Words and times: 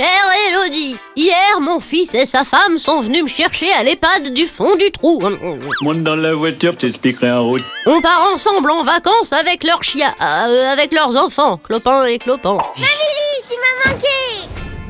Chère 0.00 0.32
Elodie, 0.48 0.96
hier 1.14 1.60
mon 1.60 1.78
fils 1.78 2.14
et 2.14 2.24
sa 2.24 2.46
femme 2.46 2.78
sont 2.78 3.02
venus 3.02 3.24
me 3.24 3.28
chercher 3.28 3.70
à 3.74 3.82
l'EHPAD 3.82 4.32
du 4.32 4.46
fond 4.46 4.74
du 4.76 4.90
trou. 4.90 5.20
Monte 5.82 6.02
dans 6.02 6.16
la 6.16 6.32
voiture, 6.32 6.74
t'expliquerai 6.74 7.30
en 7.30 7.44
route. 7.44 7.62
On 7.84 8.00
part 8.00 8.30
ensemble 8.32 8.70
en 8.70 8.82
vacances 8.82 9.34
avec 9.34 9.62
leurs 9.62 9.84
chiens, 9.84 10.14
euh, 10.22 10.72
avec 10.72 10.94
leurs 10.94 11.22
enfants, 11.22 11.58
Clopin 11.58 12.06
et 12.06 12.18
Clopin. 12.18 12.54
Mamie, 12.54 13.42
tu 13.46 13.56
m'as 13.58 13.92
manqué 13.92 14.06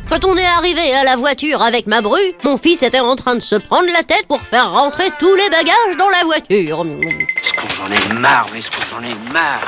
Quand 0.09 0.25
on 0.27 0.37
est 0.37 0.47
arrivé 0.47 0.95
à 0.95 1.03
la 1.03 1.17
voiture 1.17 1.61
avec 1.61 1.89
ma 1.89 2.03
bru, 2.03 2.21
mon 2.45 2.57
fils 2.57 2.85
était 2.85 3.01
en 3.01 3.17
train 3.17 3.35
de 3.35 3.43
se 3.43 3.57
prendre 3.57 3.89
la 3.93 4.05
tête 4.05 4.29
pour 4.29 4.41
faire 4.41 4.71
rentrer 4.71 5.09
tous 5.19 5.35
les 5.35 5.51
bagages 5.51 5.97
dans 5.99 6.11
la 6.11 6.23
voiture. 6.23 6.87
Est-ce 6.87 7.53
que 7.53 7.75
j'en 7.77 8.13
ai 8.13 8.15
marre, 8.15 8.47
mais 8.53 8.61
est-ce 8.61 8.71
que 8.71 8.77
j'en 8.89 9.03
ai 9.03 9.17
marre? 9.33 9.65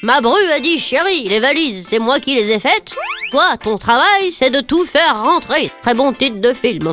Ma 0.00 0.22
bru 0.22 0.40
a 0.56 0.58
dit 0.60 0.78
chérie, 0.78 1.28
les 1.28 1.38
valises, 1.38 1.86
c'est 1.90 1.98
moi 1.98 2.18
qui 2.18 2.34
les 2.34 2.50
ai 2.50 2.58
faites. 2.58 2.96
Toi, 3.32 3.56
ton 3.56 3.78
travail, 3.78 4.30
c'est 4.30 4.50
de 4.50 4.60
tout 4.60 4.84
faire 4.84 5.22
rentrer. 5.22 5.72
Très 5.80 5.94
bon 5.94 6.12
titre 6.12 6.42
de 6.42 6.52
film. 6.52 6.92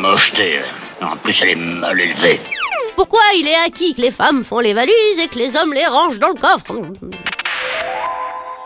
Mocheté. 0.00 0.60
En 1.02 1.14
plus, 1.14 1.38
elle 1.42 1.50
est 1.50 1.54
mal 1.56 2.00
élevée. 2.00 2.40
Pourquoi 2.96 3.20
il 3.36 3.46
est 3.46 3.66
acquis 3.66 3.94
que 3.94 4.00
les 4.00 4.10
femmes 4.10 4.44
font 4.44 4.60
les 4.60 4.72
valises 4.72 5.18
et 5.22 5.28
que 5.28 5.38
les 5.38 5.56
hommes 5.56 5.74
les 5.74 5.84
rangent 5.84 6.18
dans 6.18 6.30
le 6.30 6.40
coffre? 6.40 6.74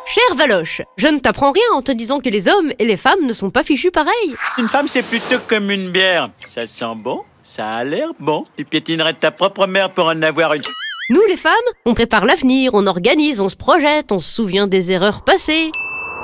Cher 0.06 0.36
Valoche, 0.36 0.82
je 0.96 1.08
ne 1.08 1.18
t'apprends 1.18 1.50
rien 1.50 1.64
en 1.72 1.82
te 1.82 1.90
disant 1.90 2.20
que 2.20 2.28
les 2.28 2.46
hommes 2.46 2.70
et 2.78 2.84
les 2.84 2.96
femmes 2.96 3.26
ne 3.26 3.32
sont 3.32 3.50
pas 3.50 3.64
fichus 3.64 3.90
pareil. 3.90 4.36
Une 4.56 4.68
femme, 4.68 4.86
c'est 4.86 5.02
plutôt 5.02 5.40
comme 5.48 5.72
une 5.72 5.90
bière. 5.90 6.30
Ça 6.46 6.68
sent 6.68 6.94
bon, 6.94 7.24
ça 7.42 7.68
a 7.68 7.82
l'air 7.82 8.10
bon. 8.20 8.44
Tu 8.56 8.64
piétinerais 8.64 9.14
ta 9.14 9.32
propre 9.32 9.66
mère 9.66 9.90
pour 9.90 10.06
en 10.06 10.22
avoir 10.22 10.54
une. 10.54 10.62
Nous, 11.10 11.24
les 11.26 11.36
femmes, 11.36 11.54
on 11.84 11.94
prépare 11.94 12.26
l'avenir, 12.26 12.74
on 12.74 12.86
organise, 12.86 13.40
on 13.40 13.48
se 13.48 13.56
projette, 13.56 14.12
on 14.12 14.20
se 14.20 14.32
souvient 14.32 14.68
des 14.68 14.92
erreurs 14.92 15.22
passées. 15.22 15.72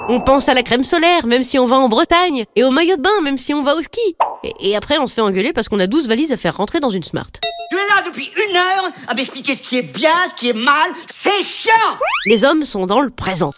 On 0.08 0.20
pense 0.20 0.50
à 0.50 0.54
la 0.54 0.62
crème 0.62 0.84
solaire, 0.84 1.26
même 1.26 1.42
si 1.42 1.58
on 1.58 1.64
va 1.64 1.76
en 1.76 1.88
Bretagne, 1.88 2.44
et 2.56 2.64
au 2.64 2.70
maillot 2.70 2.96
de 2.96 3.00
bain, 3.00 3.22
même 3.22 3.38
si 3.38 3.54
on 3.54 3.62
va 3.62 3.74
au 3.74 3.80
ski. 3.80 4.00
Et, 4.42 4.52
et 4.70 4.76
après, 4.76 4.98
on 4.98 5.06
se 5.06 5.14
fait 5.14 5.22
engueuler 5.22 5.54
parce 5.54 5.68
qu'on 5.68 5.80
a 5.80 5.86
12 5.86 6.08
valises 6.08 6.30
à 6.30 6.36
faire 6.36 6.56
rentrer 6.56 6.78
dans 6.78 6.90
une 6.90 7.02
Smart. 7.02 7.30
Tu 7.70 7.76
es 7.76 7.80
là 7.88 8.02
depuis 8.04 8.30
une 8.48 8.56
heure 8.56 8.90
à 9.08 9.14
m'expliquer 9.14 9.54
ce 9.54 9.62
qui 9.62 9.78
est 9.78 9.82
bien, 9.82 10.12
ce 10.28 10.34
qui 10.34 10.50
est 10.50 10.52
mal. 10.52 10.90
C'est 11.10 11.42
chiant 11.42 11.72
Les 12.26 12.44
hommes 12.44 12.64
sont 12.64 12.84
dans 12.84 13.00
le 13.00 13.08
présent. 13.08 13.50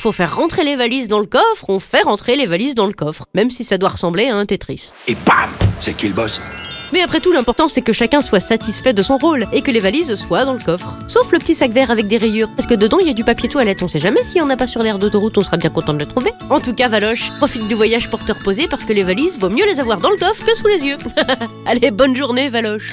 Faut 0.00 0.12
faire 0.12 0.36
rentrer 0.36 0.62
les 0.62 0.76
valises 0.76 1.08
dans 1.08 1.18
le 1.18 1.26
coffre, 1.26 1.64
on 1.66 1.80
fait 1.80 2.02
rentrer 2.02 2.36
les 2.36 2.46
valises 2.46 2.76
dans 2.76 2.86
le 2.86 2.92
coffre, 2.92 3.24
même 3.34 3.50
si 3.50 3.64
ça 3.64 3.78
doit 3.78 3.88
ressembler 3.88 4.28
à 4.28 4.36
un 4.36 4.46
Tetris. 4.46 4.92
Et 5.08 5.16
bam 5.26 5.50
C'est 5.80 5.96
qui 5.96 6.06
le 6.06 6.14
boss 6.14 6.40
Mais 6.92 7.00
après 7.00 7.20
tout, 7.20 7.32
l'important 7.32 7.68
c'est 7.68 7.82
que 7.82 7.92
chacun 7.92 8.20
soit 8.20 8.40
satisfait 8.40 8.92
de 8.92 9.02
son 9.02 9.16
rôle 9.16 9.46
et 9.52 9.62
que 9.62 9.70
les 9.70 9.80
valises 9.80 10.14
soient 10.14 10.44
dans 10.44 10.54
le 10.54 10.58
coffre. 10.58 10.98
Sauf 11.06 11.32
le 11.32 11.38
petit 11.38 11.54
sac 11.54 11.70
vert 11.70 11.90
avec 11.90 12.06
des 12.06 12.18
rayures, 12.18 12.48
parce 12.56 12.66
que 12.66 12.74
dedans 12.74 12.98
il 13.00 13.06
y 13.06 13.10
a 13.10 13.14
du 13.14 13.24
papier 13.24 13.48
toilette, 13.48 13.82
on 13.82 13.88
sait 13.88 13.98
jamais 13.98 14.22
s'il 14.22 14.38
y 14.38 14.40
en 14.40 14.50
a 14.50 14.56
pas 14.56 14.66
sur 14.66 14.82
l'air 14.82 14.98
d'autoroute, 14.98 15.36
on 15.38 15.42
sera 15.42 15.56
bien 15.56 15.70
content 15.70 15.94
de 15.94 15.98
le 15.98 16.06
trouver. 16.06 16.32
En 16.50 16.60
tout 16.60 16.74
cas, 16.74 16.88
Valoche, 16.88 17.30
profite 17.38 17.68
du 17.68 17.74
voyage 17.74 18.08
pour 18.10 18.24
te 18.24 18.32
reposer 18.32 18.68
parce 18.68 18.84
que 18.84 18.92
les 18.92 19.04
valises, 19.04 19.38
vaut 19.38 19.50
mieux 19.50 19.66
les 19.66 19.80
avoir 19.80 20.00
dans 20.00 20.10
le 20.10 20.16
coffre 20.16 20.44
que 20.44 20.56
sous 20.56 20.68
les 20.68 20.84
yeux. 20.84 20.98
Allez, 21.66 21.90
bonne 21.90 22.16
journée, 22.16 22.48
Valoche 22.48 22.92